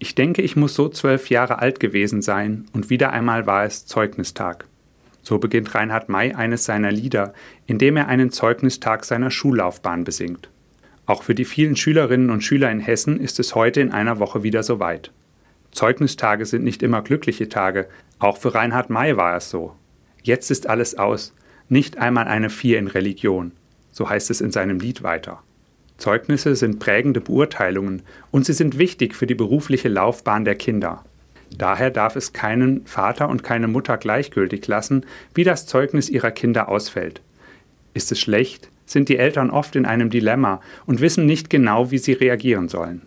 Ich 0.00 0.14
denke, 0.14 0.42
ich 0.42 0.54
muss 0.54 0.74
so 0.74 0.88
zwölf 0.88 1.28
Jahre 1.28 1.58
alt 1.58 1.80
gewesen 1.80 2.22
sein 2.22 2.66
und 2.72 2.88
wieder 2.88 3.12
einmal 3.12 3.46
war 3.46 3.64
es 3.64 3.84
Zeugnistag. 3.84 4.66
So 5.22 5.38
beginnt 5.38 5.74
Reinhard 5.74 6.08
May 6.08 6.32
eines 6.32 6.64
seiner 6.64 6.92
Lieder, 6.92 7.34
in 7.66 7.78
dem 7.78 7.96
er 7.96 8.06
einen 8.06 8.30
Zeugnistag 8.30 9.04
seiner 9.04 9.32
Schullaufbahn 9.32 10.04
besingt. 10.04 10.48
Auch 11.06 11.24
für 11.24 11.34
die 11.34 11.44
vielen 11.44 11.74
Schülerinnen 11.74 12.30
und 12.30 12.44
Schüler 12.44 12.70
in 12.70 12.78
Hessen 12.78 13.18
ist 13.18 13.40
es 13.40 13.56
heute 13.56 13.80
in 13.80 13.90
einer 13.90 14.20
Woche 14.20 14.44
wieder 14.44 14.62
soweit. 14.62 15.10
Zeugnistage 15.72 16.46
sind 16.46 16.62
nicht 16.62 16.82
immer 16.84 17.02
glückliche 17.02 17.48
Tage, 17.48 17.88
auch 18.20 18.38
für 18.38 18.54
Reinhard 18.54 18.90
May 18.90 19.16
war 19.16 19.36
es 19.36 19.50
so. 19.50 19.74
Jetzt 20.22 20.50
ist 20.52 20.68
alles 20.68 20.96
aus, 20.96 21.34
nicht 21.68 21.98
einmal 21.98 22.28
eine 22.28 22.50
Vier 22.50 22.78
in 22.78 22.86
Religion, 22.86 23.52
so 23.90 24.08
heißt 24.08 24.30
es 24.30 24.40
in 24.40 24.52
seinem 24.52 24.78
Lied 24.78 25.02
weiter. 25.02 25.42
Zeugnisse 25.98 26.54
sind 26.54 26.78
prägende 26.78 27.20
Beurteilungen 27.20 28.02
und 28.30 28.46
sie 28.46 28.52
sind 28.52 28.78
wichtig 28.78 29.14
für 29.14 29.26
die 29.26 29.34
berufliche 29.34 29.88
Laufbahn 29.88 30.44
der 30.44 30.54
Kinder. 30.54 31.04
Daher 31.56 31.90
darf 31.90 32.14
es 32.14 32.32
keinen 32.32 32.86
Vater 32.86 33.28
und 33.28 33.42
keine 33.42 33.68
Mutter 33.68 33.96
gleichgültig 33.96 34.66
lassen, 34.68 35.04
wie 35.34 35.44
das 35.44 35.66
Zeugnis 35.66 36.08
ihrer 36.08 36.30
Kinder 36.30 36.68
ausfällt. 36.68 37.20
Ist 37.94 38.12
es 38.12 38.20
schlecht, 38.20 38.70
sind 38.86 39.08
die 39.08 39.16
Eltern 39.16 39.50
oft 39.50 39.74
in 39.76 39.86
einem 39.86 40.08
Dilemma 40.08 40.60
und 40.86 41.00
wissen 41.00 41.26
nicht 41.26 41.50
genau, 41.50 41.90
wie 41.90 41.98
sie 41.98 42.12
reagieren 42.12 42.68
sollen. 42.68 43.02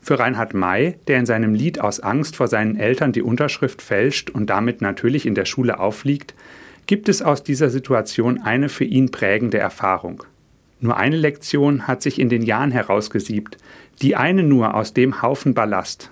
Für 0.00 0.18
Reinhard 0.18 0.54
May, 0.54 0.96
der 1.08 1.18
in 1.18 1.26
seinem 1.26 1.54
Lied 1.54 1.80
aus 1.80 2.00
Angst 2.00 2.36
vor 2.36 2.48
seinen 2.48 2.76
Eltern 2.76 3.12
die 3.12 3.22
Unterschrift 3.22 3.82
fälscht 3.82 4.30
und 4.30 4.48
damit 4.48 4.80
natürlich 4.80 5.26
in 5.26 5.34
der 5.34 5.44
Schule 5.44 5.78
auffliegt, 5.80 6.34
gibt 6.86 7.08
es 7.08 7.22
aus 7.22 7.42
dieser 7.42 7.70
Situation 7.70 8.40
eine 8.40 8.68
für 8.68 8.84
ihn 8.84 9.10
prägende 9.10 9.58
Erfahrung. 9.58 10.22
Nur 10.80 10.96
eine 10.96 11.16
Lektion 11.16 11.86
hat 11.86 12.02
sich 12.02 12.18
in 12.18 12.28
den 12.28 12.42
Jahren 12.42 12.70
herausgesiebt, 12.70 13.56
die 14.02 14.16
eine 14.16 14.42
nur 14.42 14.74
aus 14.74 14.92
dem 14.92 15.22
Haufen 15.22 15.54
Ballast. 15.54 16.10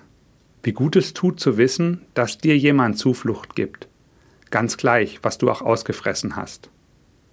Wie 0.63 0.73
gut 0.73 0.95
es 0.95 1.13
tut 1.13 1.39
zu 1.39 1.57
wissen, 1.57 2.01
dass 2.15 2.39
dir 2.39 2.57
jemand 2.57 2.97
Zuflucht 2.97 3.55
gibt. 3.55 3.87
Ganz 4.49 4.77
gleich, 4.77 5.19
was 5.21 5.37
du 5.37 5.51
auch 5.51 5.61
ausgefressen 5.61 6.35
hast. 6.35 6.69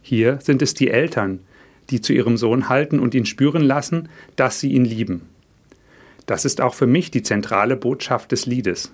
Hier 0.02 0.38
sind 0.42 0.60
es 0.60 0.74
die 0.74 0.90
Eltern, 0.90 1.40
die 1.88 2.00
zu 2.00 2.12
ihrem 2.12 2.36
Sohn 2.36 2.68
halten 2.68 2.98
und 2.98 3.14
ihn 3.14 3.26
spüren 3.26 3.62
lassen, 3.62 4.08
dass 4.36 4.60
sie 4.60 4.72
ihn 4.72 4.84
lieben. 4.84 5.22
Das 6.26 6.44
ist 6.44 6.60
auch 6.60 6.74
für 6.74 6.86
mich 6.86 7.10
die 7.10 7.22
zentrale 7.22 7.76
Botschaft 7.76 8.32
des 8.32 8.46
Liedes. 8.46 8.92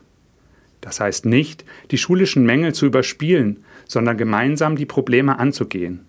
Das 0.81 1.01
heißt 1.01 1.27
nicht, 1.27 1.65
die 1.91 1.99
schulischen 1.99 2.45
Mängel 2.47 2.75
zu 2.75 2.87
überspielen, 2.87 3.65
sondern 3.87 4.17
gemeinsam 4.17 4.77
die 4.77 4.87
Probleme 4.87 5.39
anzugehen. 5.39 6.05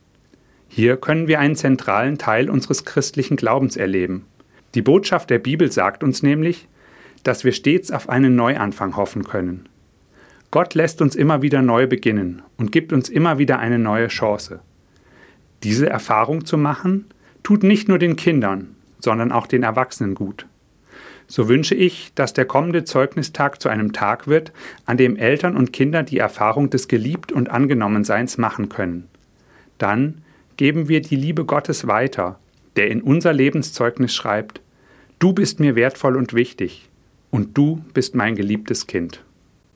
Hier 0.70 0.98
können 0.98 1.28
wir 1.28 1.40
einen 1.40 1.56
zentralen 1.56 2.20
Teil 2.20 2.50
unseres 2.50 2.86
christlichen 2.86 3.36
Glaubens 3.36 3.76
erleben. 3.76 4.26
Die 4.76 4.84
Botschaft 4.84 5.32
der 5.32 5.40
Bibel 5.40 5.72
sagt 5.72 6.04
uns 6.04 6.22
nämlich, 6.22 6.68
dass 7.24 7.44
wir 7.44 7.52
stets 7.52 7.92
auf 7.92 8.08
einen 8.08 8.36
Neuanfang 8.36 8.96
hoffen 8.96 9.24
können. 9.24 9.68
Gott 10.52 10.76
lässt 10.76 11.02
uns 11.02 11.16
immer 11.16 11.42
wieder 11.42 11.64
neu 11.64 11.88
beginnen 11.88 12.44
und 12.58 12.72
gibt 12.72 12.94
uns 12.94 13.10
immer 13.10 13.40
wieder 13.40 13.60
eine 13.60 13.80
neue 13.80 14.08
Chance. 14.08 14.62
Diese 15.64 15.90
Erfahrung 15.90 16.46
zu 16.46 16.58
machen, 16.58 17.06
tut 17.44 17.64
nicht 17.64 17.88
nur 17.88 17.98
den 17.98 18.16
Kindern, 18.16 18.76
sondern 19.00 19.32
auch 19.32 19.48
den 19.48 19.64
Erwachsenen 19.64 20.14
gut. 20.14 20.46
So 21.28 21.48
wünsche 21.48 21.76
ich, 21.76 22.12
dass 22.16 22.34
der 22.34 22.46
kommende 22.46 22.84
Zeugnistag 22.84 23.62
zu 23.62 23.70
einem 23.70 23.92
Tag 23.92 24.28
wird, 24.28 24.52
an 24.86 24.98
dem 24.98 25.16
Eltern 25.16 25.56
und 25.56 25.74
Kinder 25.74 26.04
die 26.04 26.18
Erfahrung 26.18 26.70
des 26.70 26.88
Geliebt 26.88 27.32
und 27.32 27.50
Angenommenseins 27.50 28.38
machen 28.38 28.70
können. 28.70 29.08
Dann 29.78 30.22
geben 30.60 30.90
wir 30.90 31.00
die 31.00 31.16
Liebe 31.16 31.46
Gottes 31.46 31.88
weiter, 31.88 32.38
der 32.76 32.92
in 32.92 33.02
unser 33.02 33.32
Lebenszeugnis 33.32 34.14
schreibt, 34.14 34.60
Du 35.18 35.32
bist 35.32 35.62
mir 35.62 35.78
wertvoll 35.78 36.18
und 36.18 36.34
wichtig, 36.34 36.90
und 37.32 37.58
du 37.58 37.82
bist 37.94 38.14
mein 38.14 38.36
geliebtes 38.36 38.86
Kind. 38.86 39.24